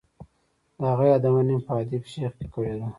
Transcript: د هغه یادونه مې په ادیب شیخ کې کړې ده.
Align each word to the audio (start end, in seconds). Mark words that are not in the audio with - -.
د 0.77 0.79
هغه 0.91 1.05
یادونه 1.11 1.41
مې 1.47 1.57
په 1.65 1.71
ادیب 1.81 2.03
شیخ 2.11 2.31
کې 2.39 2.47
کړې 2.53 2.73
ده. 2.79 2.87